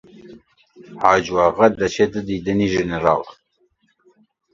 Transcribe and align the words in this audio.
حاجۆ 1.01 1.27
ئاغا 1.41 1.67
دەچێتە 1.79 2.19
دیدەنی 2.29 2.71
ژنەراڵ 2.73 3.21